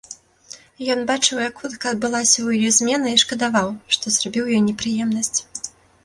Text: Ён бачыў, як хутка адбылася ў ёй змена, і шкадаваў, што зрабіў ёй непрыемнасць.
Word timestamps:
Ён 0.93 0.99
бачыў, 1.09 1.41
як 1.49 1.59
хутка 1.65 1.91
адбылася 1.95 2.33
ў 2.47 2.63
ёй 2.69 2.73
змена, 2.77 3.07
і 3.11 3.19
шкадаваў, 3.23 3.69
што 3.97 4.13
зрабіў 4.15 4.49
ёй 4.55 4.63
непрыемнасць. 4.69 5.39